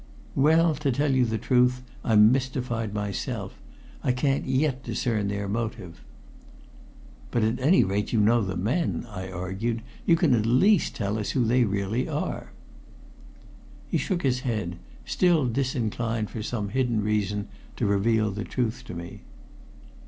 "Well, 0.33 0.73
to 0.77 0.91
tell 0.91 1.11
you 1.11 1.25
the 1.25 1.37
truth, 1.37 1.83
I'm 2.03 2.31
mystified 2.31 2.91
myself. 2.91 3.59
I 4.03 4.11
can't 4.11 4.45
yet 4.45 4.81
discern 4.83 5.27
their 5.27 5.47
motive." 5.47 6.01
"But 7.29 7.43
at 7.43 7.59
any 7.59 7.83
rate 7.83 8.11
you 8.11 8.19
know 8.19 8.41
the 8.41 8.57
men," 8.57 9.05
I 9.11 9.29
argued. 9.29 9.83
"You 10.07 10.15
can 10.15 10.33
at 10.33 10.47
least 10.47 10.95
tell 10.95 11.19
us 11.19 11.29
who 11.37 11.45
they 11.45 11.65
really 11.65 12.09
are." 12.09 12.51
He 13.89 13.99
shook 13.99 14.23
his 14.23 14.39
head, 14.39 14.77
still 15.05 15.45
disinclined, 15.47 16.31
for 16.31 16.41
some 16.41 16.69
hidden 16.69 17.03
reason, 17.03 17.47
to 17.75 17.85
reveal 17.85 18.31
the 18.31 18.43
truth 18.43 18.83
to 18.85 18.95
me. 18.95 19.21